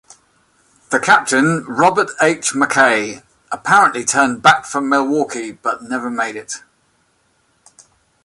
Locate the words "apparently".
3.51-4.03